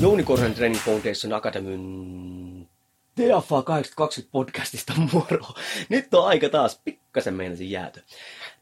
[0.00, 2.68] Jouni Korhonen Training Foundation Academyn
[3.14, 5.54] TFA 820 podcastista moro.
[5.88, 8.00] Nyt on aika taas, pikkasen meinasin jäätö.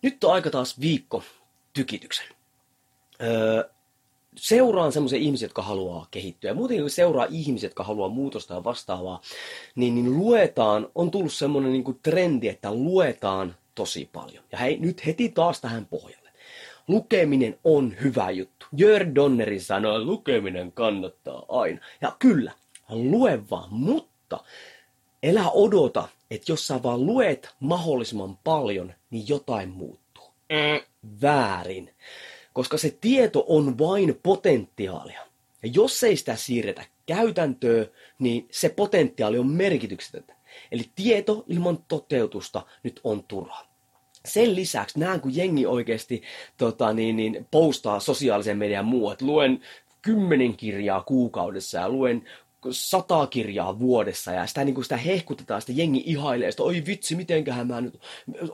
[0.02, 1.22] Nyt on aika taas viikko
[1.72, 2.26] tykityksen.
[3.22, 3.64] Öö,
[4.36, 6.50] seuraan semmoisia ihmisiä, jotka haluaa kehittyä.
[6.50, 9.20] Ja muutenkin kun seuraa ihmisiä, jotka haluaa muutosta ja vastaavaa,
[9.74, 14.44] niin, niin luetaan, on tullut semmoinen niin trendi, että luetaan tosi paljon.
[14.52, 16.25] Ja hei, nyt heti taas tähän pohjalle.
[16.88, 18.66] Lukeminen on hyvä juttu.
[18.76, 21.80] Jörg Donneri sanoi, että lukeminen kannattaa aina.
[22.00, 22.52] Ja kyllä,
[22.88, 24.44] lue vaan, mutta
[25.22, 30.24] elä odota, että jos sä vaan luet mahdollisimman paljon, niin jotain muuttuu.
[30.48, 30.80] Mm.
[31.22, 31.94] Väärin.
[32.52, 35.20] Koska se tieto on vain potentiaalia.
[35.62, 37.86] Ja jos ei sitä siirretä käytäntöön,
[38.18, 40.34] niin se potentiaali on merkityksetöntä.
[40.72, 43.75] Eli tieto ilman toteutusta nyt on turhaa
[44.26, 46.22] sen lisäksi näen, kun jengi oikeasti
[46.56, 49.60] tota, niin, niin, postaa sosiaalisen median muu, että luen
[50.02, 52.22] kymmenen kirjaa kuukaudessa ja luen
[52.70, 57.14] sata kirjaa vuodessa ja sitä, niin kuin sitä hehkutetaan, sitä jengi ihailee, sitä, oi vitsi,
[57.14, 58.00] mitenköhän mä nyt,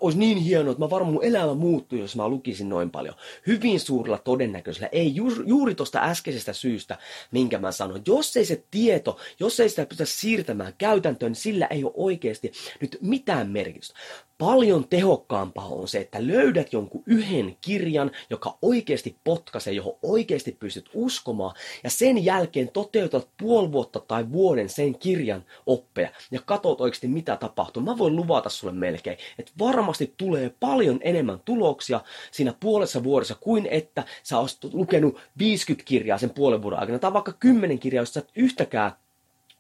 [0.00, 3.14] olisi niin hienoa, että mä varmaan mun elämä muuttuu, jos mä lukisin noin paljon.
[3.46, 6.98] Hyvin suurella todennäköisellä, ei ju, juuri tuosta äskeisestä syystä,
[7.30, 8.02] minkä mä sanoin.
[8.06, 12.52] Jos ei se tieto, jos ei sitä pystytä siirtämään käytäntöön, niin sillä ei ole oikeasti
[12.80, 13.94] nyt mitään merkitystä.
[14.42, 20.90] Paljon tehokkaampaa on se, että löydät jonkun yhden kirjan, joka oikeasti potkaisee, johon oikeasti pystyt
[20.94, 21.54] uskomaan,
[21.84, 27.36] ja sen jälkeen toteutat puoli vuotta tai vuoden sen kirjan oppeja, ja katsot oikeasti mitä
[27.36, 27.82] tapahtuu.
[27.82, 32.00] Mä voin luvata sulle melkein, että varmasti tulee paljon enemmän tuloksia
[32.30, 37.12] siinä puolessa vuodessa, kuin että sä olisit lukenut 50 kirjaa sen puolen vuoden aikana, tai
[37.12, 38.92] vaikka 10 kirjaa, jos sä et yhtäkään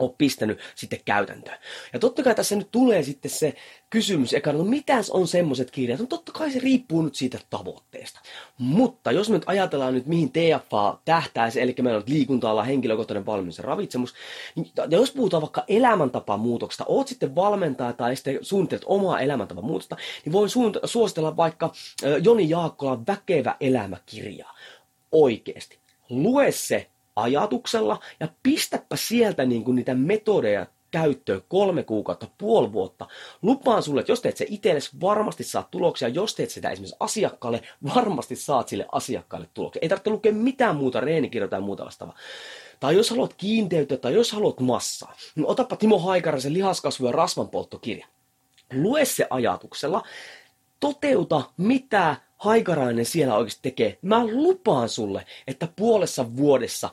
[0.02, 1.58] ole pistänyt sitten käytäntöön.
[1.92, 3.54] Ja totta kai tässä nyt tulee sitten se
[3.90, 6.00] kysymys, eka, no mitäs on semmoiset kirjat?
[6.00, 8.20] No totta kai se riippuu nyt siitä tavoitteesta.
[8.58, 13.58] Mutta jos me nyt ajatellaan nyt mihin TFA tähtäisi, eli meillä on liikunta henkilökohtainen valmennus
[13.58, 14.14] ja ravitsemus,
[14.54, 19.64] niin, ja jos puhutaan vaikka elämäntapaa muutoksesta, oot sitten valmentaja tai sitten suunnittelet omaa elämäntapaa
[19.64, 20.50] muutosta, niin voin
[20.84, 21.72] suositella vaikka
[22.22, 24.56] Joni Jaakkolan Väkevä elämäkirjaa.
[25.12, 25.78] Oikeesti.
[26.10, 33.06] Lue se ajatuksella ja pistäpä sieltä niin kuin niitä metodeja käyttöön kolme kuukautta, puoli vuotta.
[33.42, 36.08] Lupaan sulle, että jos teet se itsellesi, varmasti saat tuloksia.
[36.08, 37.62] Jos teet sitä esimerkiksi asiakkaalle,
[37.94, 39.80] varmasti saat sille asiakkaalle tuloksia.
[39.82, 42.16] Ei tarvitse lukea mitään muuta, reenikirjoja tai muuta vastaavaa.
[42.80, 48.06] Tai jos haluat kiinteyttä tai jos haluat massaa, niin otapa Timo Haikaraisen lihaskasvu- ja rasvanpolttokirja.
[48.72, 50.02] Lue se ajatuksella,
[50.80, 53.98] toteuta mitä Haikarainen siellä oikeasti tekee.
[54.02, 56.90] Mä lupaan sulle, että puolessa vuodessa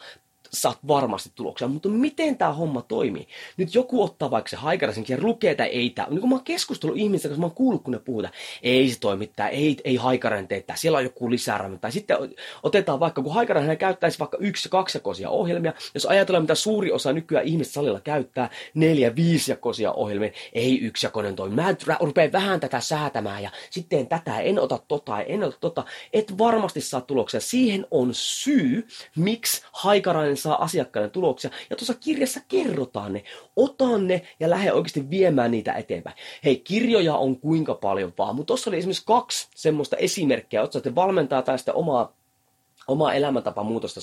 [0.53, 3.27] saat varmasti tuloksia, mutta miten tämä homma toimii?
[3.57, 6.07] Nyt joku ottaa vaikka se haikaraisen ja lukee tai ei tämä.
[6.09, 8.33] Niin kun mä oon keskustellut ihmistä, koska mä oon kuullut, kun ne puhutaan,
[8.63, 12.17] ei se toimi tää, ei, ei haikarainen tää, siellä on joku lisää Tai sitten
[12.63, 17.45] otetaan vaikka, kun haikarainen käyttäisi vaikka yksi- kaksijakoisia ohjelmia, jos ajatellaan, mitä suuri osa nykyään
[17.45, 21.55] ihmistä salilla käyttää, neljä, viisijakoisia ohjelmia, ei yksijakoinen toimi.
[21.55, 25.85] Mä rupean vähän tätä säätämään ja sitten tätä, en ota tota, en ota tota.
[26.13, 27.39] Et varmasti saa tuloksia.
[27.39, 31.51] Siihen on syy, miksi haikarainen saa asiakkaiden tuloksia.
[31.69, 33.23] Ja tuossa kirjassa kerrotaan ne.
[33.55, 36.15] Ota ne ja lähde oikeasti viemään niitä eteenpäin.
[36.45, 40.63] Hei, kirjoja on kuinka paljon vaan, mutta tuossa oli esimerkiksi kaksi semmoista esimerkkiä.
[40.63, 42.18] Otsaatte valmentaa tästä omaa
[42.89, 43.99] omaa elämäntapa muutosta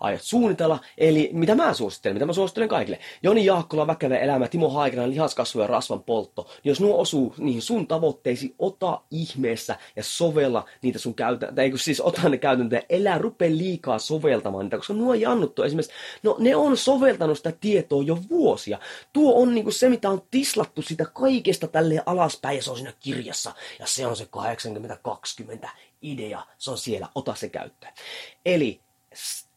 [0.00, 0.78] aiot suunnitella.
[0.98, 2.98] Eli mitä mä suosittelen, mitä mä suosittelen kaikille.
[3.22, 6.42] Joni Jaakkola, Väkevä elämä, Timo Haikanen, lihaskasvu ja rasvan poltto.
[6.42, 11.64] Niin jos nuo osuu niihin sun tavoitteisiin, ota ihmeessä ja sovella niitä sun käytäntöjä.
[11.64, 15.94] Eikö siis ota ne käytäntöjä, elä rupea liikaa soveltamaan niitä, koska nuo jannut on esimerkiksi,
[16.22, 18.78] no ne on soveltanut sitä tietoa jo vuosia.
[19.12, 22.92] Tuo on niinku se, mitä on tislattu sitä kaikesta tälle alaspäin ja se on siinä
[23.00, 23.52] kirjassa.
[23.78, 24.28] Ja se on se
[25.64, 25.68] 80-20
[26.02, 27.92] idea, se on siellä, ota se käyttöön.
[28.44, 28.80] Eli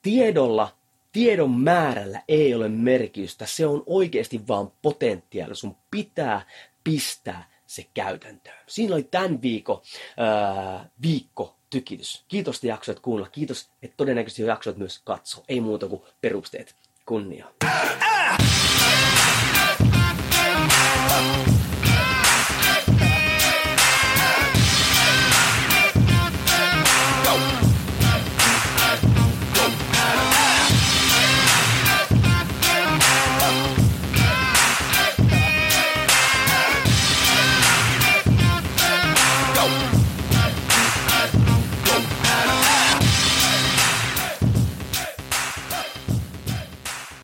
[0.01, 0.77] tiedolla,
[1.11, 6.45] tiedon määrällä ei ole merkitystä, se on oikeasti vaan potentiaali, sun pitää
[6.83, 8.55] pistää se käytäntöön.
[8.67, 9.81] Siinä oli tämän viikon
[10.17, 12.25] ää, viikko tykitys.
[12.27, 13.29] Kiitos, että jaksoit kuunnella.
[13.29, 15.43] Kiitos, että todennäköisesti jaksoit myös katsoa.
[15.47, 16.75] Ei muuta kuin perusteet.
[17.05, 17.45] kunnia.
[21.45, 21.50] Go!